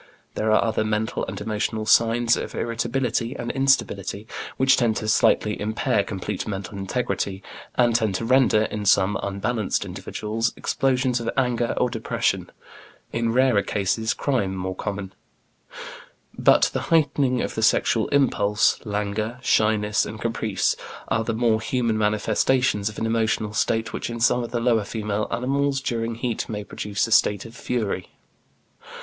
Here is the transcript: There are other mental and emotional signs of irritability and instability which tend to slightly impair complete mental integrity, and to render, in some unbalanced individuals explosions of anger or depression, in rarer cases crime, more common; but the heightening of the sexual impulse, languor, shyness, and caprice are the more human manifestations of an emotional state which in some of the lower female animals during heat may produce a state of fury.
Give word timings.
There 0.33 0.51
are 0.51 0.63
other 0.63 0.83
mental 0.83 1.23
and 1.27 1.39
emotional 1.39 1.85
signs 1.85 2.35
of 2.35 2.55
irritability 2.55 3.35
and 3.35 3.51
instability 3.51 4.25
which 4.57 4.75
tend 4.75 4.95
to 4.95 5.07
slightly 5.07 5.61
impair 5.61 6.03
complete 6.03 6.47
mental 6.47 6.75
integrity, 6.75 7.43
and 7.75 7.93
to 8.15 8.25
render, 8.25 8.63
in 8.63 8.85
some 8.87 9.15
unbalanced 9.21 9.85
individuals 9.85 10.53
explosions 10.57 11.19
of 11.19 11.29
anger 11.37 11.75
or 11.77 11.87
depression, 11.87 12.49
in 13.13 13.31
rarer 13.31 13.61
cases 13.61 14.15
crime, 14.15 14.55
more 14.55 14.73
common; 14.73 15.13
but 16.35 16.71
the 16.73 16.81
heightening 16.89 17.43
of 17.43 17.53
the 17.53 17.61
sexual 17.61 18.07
impulse, 18.07 18.79
languor, 18.83 19.37
shyness, 19.43 20.03
and 20.03 20.19
caprice 20.19 20.75
are 21.09 21.23
the 21.23 21.35
more 21.35 21.61
human 21.61 21.95
manifestations 21.95 22.89
of 22.89 22.97
an 22.97 23.05
emotional 23.05 23.53
state 23.53 23.93
which 23.93 24.09
in 24.09 24.19
some 24.19 24.43
of 24.43 24.49
the 24.49 24.59
lower 24.59 24.83
female 24.83 25.27
animals 25.29 25.79
during 25.79 26.15
heat 26.15 26.49
may 26.49 26.63
produce 26.63 27.05
a 27.05 27.11
state 27.11 27.45
of 27.45 27.55
fury. 27.55 28.09